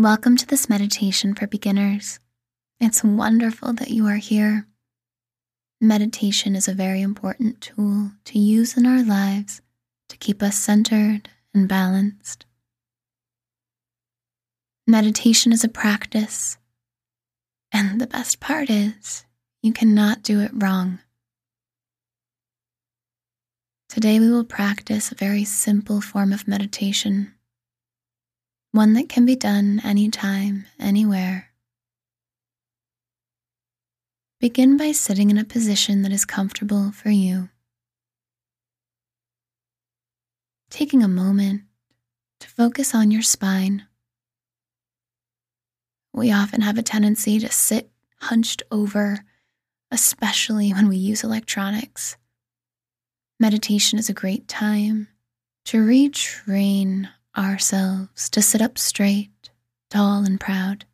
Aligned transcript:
Welcome 0.00 0.38
to 0.38 0.46
this 0.46 0.70
meditation 0.70 1.34
for 1.34 1.46
beginners. 1.46 2.20
It's 2.80 3.04
wonderful 3.04 3.74
that 3.74 3.90
you 3.90 4.06
are 4.06 4.16
here. 4.16 4.66
Meditation 5.78 6.56
is 6.56 6.66
a 6.66 6.72
very 6.72 7.02
important 7.02 7.60
tool 7.60 8.12
to 8.24 8.38
use 8.38 8.78
in 8.78 8.86
our 8.86 9.02
lives 9.02 9.60
to 10.08 10.16
keep 10.16 10.42
us 10.42 10.56
centered 10.56 11.28
and 11.52 11.68
balanced. 11.68 12.46
Meditation 14.86 15.52
is 15.52 15.64
a 15.64 15.68
practice, 15.68 16.56
and 17.70 18.00
the 18.00 18.06
best 18.06 18.40
part 18.40 18.70
is 18.70 19.26
you 19.62 19.70
cannot 19.70 20.22
do 20.22 20.40
it 20.40 20.52
wrong. 20.54 21.00
Today 23.90 24.18
we 24.18 24.30
will 24.30 24.44
practice 24.44 25.12
a 25.12 25.14
very 25.14 25.44
simple 25.44 26.00
form 26.00 26.32
of 26.32 26.48
meditation 26.48 27.34
one 28.72 28.92
that 28.94 29.08
can 29.08 29.26
be 29.26 29.36
done 29.36 29.80
anytime, 29.84 30.66
anywhere. 30.78 31.50
Begin 34.40 34.76
by 34.76 34.92
sitting 34.92 35.30
in 35.30 35.38
a 35.38 35.44
position 35.44 36.02
that 36.02 36.12
is 36.12 36.24
comfortable 36.24 36.92
for 36.92 37.10
you. 37.10 37.50
Taking 40.70 41.02
a 41.02 41.08
moment 41.08 41.62
to 42.38 42.48
focus 42.48 42.94
on 42.94 43.10
your 43.10 43.22
spine. 43.22 43.86
We 46.14 46.32
often 46.32 46.62
have 46.62 46.78
a 46.78 46.82
tendency 46.82 47.38
to 47.40 47.50
sit 47.50 47.90
hunched 48.22 48.62
over, 48.70 49.24
especially 49.90 50.72
when 50.72 50.88
we 50.88 50.96
use 50.96 51.24
electronics. 51.24 52.16
Meditation 53.38 53.98
is 53.98 54.08
a 54.08 54.14
great 54.14 54.46
time 54.48 55.08
to 55.66 55.78
retrain 55.78 57.08
ourselves 57.36 58.28
to 58.30 58.42
sit 58.42 58.60
up 58.60 58.78
straight, 58.78 59.50
tall, 59.90 60.24
and 60.24 60.40
proud. 60.40 60.84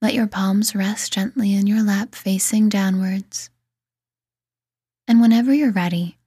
Let 0.00 0.14
your 0.14 0.26
palms 0.26 0.74
rest 0.74 1.12
gently 1.12 1.54
in 1.54 1.66
your 1.66 1.82
lap 1.82 2.14
facing 2.14 2.68
downwards. 2.68 3.50
And 5.08 5.20
whenever 5.20 5.52
you're 5.52 5.72
ready, 5.72 6.18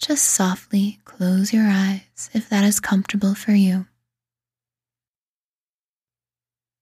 just 0.00 0.24
softly 0.24 1.00
close 1.04 1.52
your 1.52 1.66
eyes 1.66 2.30
if 2.32 2.48
that 2.48 2.64
is 2.64 2.80
comfortable 2.80 3.34
for 3.34 3.52
you. 3.52 3.86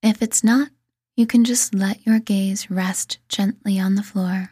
If 0.03 0.21
it's 0.21 0.45
not, 0.45 0.69
you 1.17 1.27
can 1.27 1.45
just 1.45 1.75
let 1.75 2.05
your 2.05 2.19
gaze 2.19 2.71
rest 2.71 3.19
gently 3.29 3.79
on 3.79 3.95
the 3.95 4.03
floor. 4.03 4.51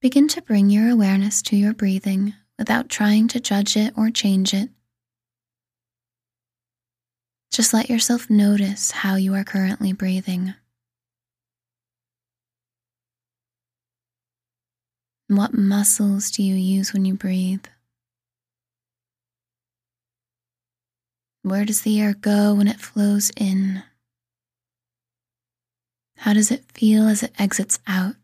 Begin 0.00 0.26
to 0.28 0.42
bring 0.42 0.70
your 0.70 0.90
awareness 0.90 1.42
to 1.42 1.56
your 1.56 1.74
breathing 1.74 2.34
without 2.58 2.88
trying 2.88 3.28
to 3.28 3.40
judge 3.40 3.76
it 3.76 3.92
or 3.96 4.10
change 4.10 4.54
it. 4.54 4.70
Just 7.52 7.72
let 7.72 7.88
yourself 7.88 8.28
notice 8.28 8.90
how 8.90 9.16
you 9.16 9.34
are 9.34 9.44
currently 9.44 9.92
breathing. 9.92 10.54
What 15.28 15.54
muscles 15.54 16.30
do 16.30 16.42
you 16.42 16.54
use 16.54 16.92
when 16.92 17.04
you 17.04 17.14
breathe? 17.14 17.64
Where 21.42 21.64
does 21.64 21.82
the 21.82 22.00
air 22.00 22.14
go 22.14 22.54
when 22.54 22.68
it 22.68 22.80
flows 22.80 23.30
in? 23.36 23.82
How 26.18 26.32
does 26.32 26.50
it 26.50 26.64
feel 26.72 27.08
as 27.08 27.22
it 27.22 27.32
exits 27.38 27.78
out? 27.86 28.16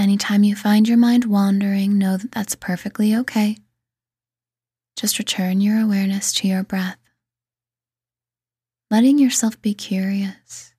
Anytime 0.00 0.44
you 0.44 0.56
find 0.56 0.88
your 0.88 0.96
mind 0.96 1.26
wandering, 1.26 1.98
know 1.98 2.16
that 2.16 2.32
that's 2.32 2.54
perfectly 2.54 3.14
okay. 3.14 3.58
Just 4.96 5.18
return 5.18 5.60
your 5.60 5.78
awareness 5.78 6.32
to 6.36 6.48
your 6.48 6.62
breath, 6.62 6.96
letting 8.90 9.18
yourself 9.18 9.60
be 9.60 9.74
curious. 9.74 10.72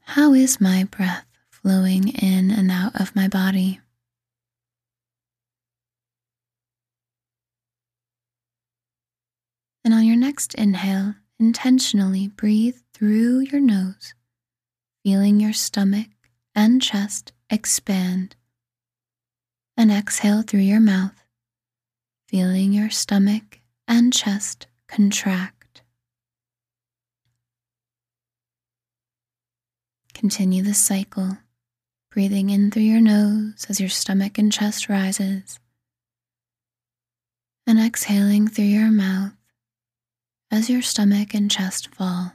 How 0.00 0.34
is 0.34 0.60
my 0.60 0.82
breath 0.82 1.24
flowing 1.50 2.08
in 2.08 2.50
and 2.50 2.68
out 2.72 3.00
of 3.00 3.14
my 3.14 3.28
body? 3.28 3.78
And 9.84 9.94
on 9.94 10.04
your 10.04 10.16
next 10.16 10.52
inhale, 10.56 11.14
intentionally 11.38 12.26
breathe 12.26 12.78
through 12.92 13.38
your 13.52 13.60
nose, 13.60 14.14
feeling 15.04 15.38
your 15.38 15.52
stomach 15.52 16.08
and 16.54 16.82
chest 16.82 17.32
expand. 17.50 18.36
And 19.76 19.90
exhale 19.90 20.42
through 20.42 20.60
your 20.60 20.80
mouth, 20.80 21.24
feeling 22.28 22.72
your 22.72 22.90
stomach 22.90 23.60
and 23.88 24.12
chest 24.12 24.66
contract. 24.86 25.82
Continue 30.14 30.62
the 30.62 30.74
cycle, 30.74 31.38
breathing 32.10 32.50
in 32.50 32.70
through 32.70 32.82
your 32.82 33.00
nose 33.00 33.66
as 33.68 33.80
your 33.80 33.88
stomach 33.88 34.38
and 34.38 34.52
chest 34.52 34.88
rises, 34.88 35.58
and 37.66 37.80
exhaling 37.80 38.46
through 38.46 38.66
your 38.66 38.90
mouth 38.90 39.32
as 40.50 40.68
your 40.68 40.82
stomach 40.82 41.34
and 41.34 41.50
chest 41.50 41.88
fall. 41.94 42.34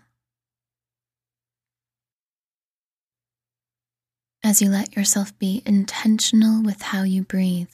As 4.48 4.62
you 4.62 4.70
let 4.70 4.96
yourself 4.96 5.38
be 5.38 5.62
intentional 5.66 6.64
with 6.64 6.82
how 6.82 7.04
you 7.04 7.22
breathe, 7.22 7.72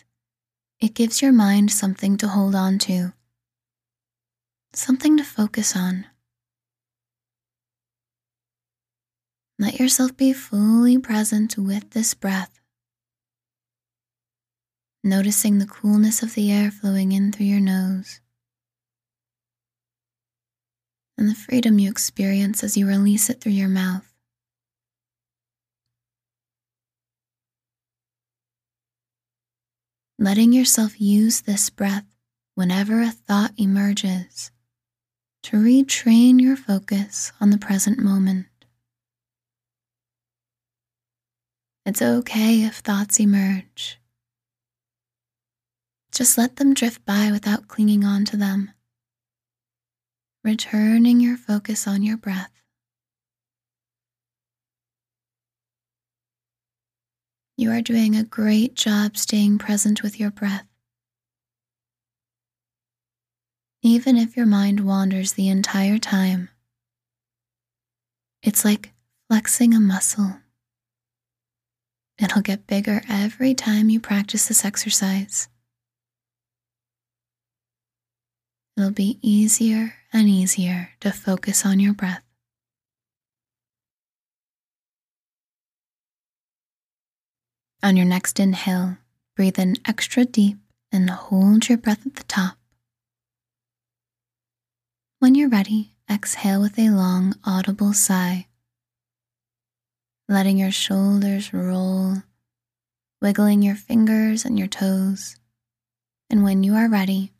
it 0.80 0.96
gives 0.96 1.22
your 1.22 1.32
mind 1.32 1.70
something 1.70 2.18
to 2.18 2.28
hold 2.28 2.56
on 2.56 2.80
to, 2.80 3.14
something 4.74 5.16
to 5.18 5.24
focus 5.24 5.76
on. 5.76 6.08
Let 9.60 9.80
yourself 9.80 10.18
be 10.18 10.34
fully 10.34 10.98
present 10.98 11.60
with 11.60 11.92
this 11.92 12.16
breath, 12.16 12.60
noticing 15.04 15.60
the 15.60 15.68
coolness 15.68 16.24
of 16.24 16.34
the 16.34 16.52
air 16.52 16.72
flowing 16.72 17.12
in 17.12 17.32
through 17.32 17.46
your 17.46 17.62
nose 17.62 18.20
and 21.20 21.30
the 21.30 21.36
freedom 21.36 21.78
you 21.78 21.92
experience 21.92 22.64
as 22.64 22.76
you 22.76 22.88
release 22.88 23.30
it 23.30 23.42
through 23.42 23.52
your 23.52 23.70
mouth. 23.70 24.13
Letting 30.24 30.54
yourself 30.54 31.02
use 31.02 31.42
this 31.42 31.70
breath 31.70 32.06
whenever 32.56 33.02
a 33.02 33.12
thought 33.12 33.52
emerges 33.58 34.52
to 35.44 35.58
retrain 35.58 36.40
your 36.40 36.56
focus 36.56 37.34
on 37.42 37.50
the 37.50 37.58
present 37.58 38.00
moment. 38.00 38.46
It's 41.86 42.02
okay 42.02 42.64
if 42.64 42.78
thoughts 42.78 43.20
emerge. 43.20 44.00
Just 46.14 46.38
let 46.38 46.56
them 46.56 46.74
drift 46.74 47.06
by 47.06 47.30
without 47.30 47.68
clinging 47.68 48.06
on 48.06 48.24
to 48.24 48.38
them, 48.38 48.72
returning 50.42 51.20
your 51.20 51.36
focus 51.36 51.86
on 51.86 52.02
your 52.02 52.16
breath. 52.16 52.63
You 57.56 57.70
are 57.72 57.82
doing 57.82 58.16
a 58.16 58.24
great 58.24 58.74
job 58.74 59.16
staying 59.16 59.60
present 59.60 60.02
with 60.02 60.20
your 60.20 60.32
breath. 60.32 60.66
Even 63.84 64.18
if 64.18 64.36
your 64.36 64.48
mind 64.48 64.80
wanders 64.80 65.34
the 65.34 65.50
entire 65.50 66.00
time, 66.00 66.50
it's 68.42 68.66
like 68.66 68.92
flexing 69.30 69.76
a 69.76 69.80
muscle. 69.80 70.38
It'll 72.20 72.42
get 72.42 72.66
bigger 72.66 73.02
every 73.08 73.54
time 73.54 73.90
you 73.90 74.00
practice 74.00 74.48
this 74.48 74.66
exercise. 74.66 75.48
It'll 78.76 78.92
be 78.92 79.20
easier 79.22 79.94
and 80.12 80.28
easier 80.28 80.90
to 81.02 81.12
focus 81.12 81.66
on 81.66 81.80
your 81.80 81.94
breath. 81.94 82.23
On 87.84 87.98
your 87.98 88.06
next 88.06 88.40
inhale, 88.40 88.98
breathe 89.36 89.60
in 89.60 89.76
extra 89.86 90.24
deep 90.24 90.58
and 90.90 91.10
hold 91.10 91.68
your 91.68 91.78
breath 91.78 92.08
at 92.08 92.16
the 92.16 92.24
top. 92.24 92.58
When 95.20 95.36
you're 95.36 95.50
ready, 95.50 95.92
exhale 96.10 96.62
with 96.62 96.80
a 96.80 96.92
long, 96.92 97.36
audible 97.44 97.92
sigh, 97.92 98.48
letting 100.30 100.58
your 100.58 100.72
shoulders 100.72 101.54
roll, 101.54 102.24
wiggling 103.22 103.62
your 103.62 103.76
fingers 103.76 104.46
and 104.46 104.58
your 104.58 104.70
toes. 104.70 105.36
And 106.30 106.42
when 106.42 106.64
you 106.64 106.76
are 106.76 106.88
ready, 106.88 107.34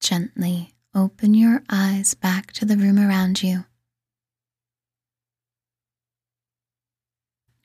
gently 0.00 0.74
open 0.92 1.34
your 1.34 1.62
eyes 1.70 2.14
back 2.14 2.50
to 2.54 2.64
the 2.64 2.76
room 2.76 2.98
around 2.98 3.44
you. 3.44 3.64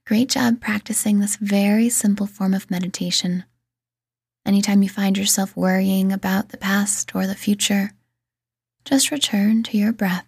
Great 0.06 0.28
job 0.28 0.60
practicing 0.60 1.20
this 1.20 1.38
very 1.38 1.88
simple 1.88 2.28
form 2.28 2.54
of 2.54 2.70
meditation. 2.70 3.46
Anytime 4.46 4.84
you 4.84 4.90
find 4.90 5.18
yourself 5.18 5.56
worrying 5.56 6.12
about 6.12 6.50
the 6.50 6.58
past 6.58 7.16
or 7.16 7.26
the 7.26 7.36
future, 7.36 7.92
just 8.84 9.12
return 9.12 9.64
to 9.64 9.78
your 9.78 9.94
breath. 9.94 10.28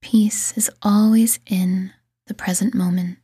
Peace 0.00 0.56
is 0.56 0.70
always 0.82 1.40
in 1.46 1.92
the 2.28 2.34
present 2.34 2.72
moment. 2.72 3.18